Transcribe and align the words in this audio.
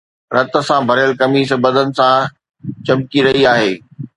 رت 0.35 0.53
سان 0.67 0.81
ڀريل 0.89 1.11
قميص 1.21 1.51
بدن 1.65 1.87
سان 1.99 2.15
چمڪي 2.85 3.19
رهي 3.29 3.41
آهي 3.53 3.71